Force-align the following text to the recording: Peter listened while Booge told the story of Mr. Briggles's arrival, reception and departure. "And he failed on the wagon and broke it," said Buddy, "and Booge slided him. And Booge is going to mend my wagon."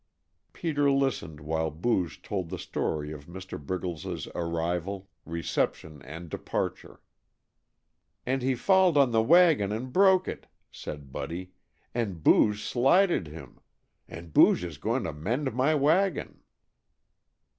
Peter 0.51 0.89
listened 0.89 1.39
while 1.39 1.69
Booge 1.69 2.23
told 2.23 2.49
the 2.49 2.57
story 2.57 3.11
of 3.11 3.27
Mr. 3.27 3.63
Briggles's 3.63 4.27
arrival, 4.33 5.07
reception 5.27 6.01
and 6.01 6.27
departure. 6.27 7.01
"And 8.25 8.41
he 8.41 8.55
failed 8.55 8.97
on 8.97 9.11
the 9.11 9.21
wagon 9.21 9.71
and 9.71 9.93
broke 9.93 10.27
it," 10.27 10.47
said 10.71 11.11
Buddy, 11.11 11.51
"and 11.93 12.23
Booge 12.23 12.63
slided 12.63 13.27
him. 13.27 13.59
And 14.09 14.33
Booge 14.33 14.63
is 14.63 14.79
going 14.79 15.03
to 15.03 15.13
mend 15.13 15.53
my 15.53 15.75
wagon." 15.75 16.41